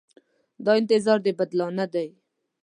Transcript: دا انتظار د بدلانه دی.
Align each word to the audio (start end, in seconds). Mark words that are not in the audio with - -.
دا 0.65 0.71
انتظار 0.81 1.19
د 1.23 1.27
بدلانه 1.39 1.85
دی. 1.93 2.07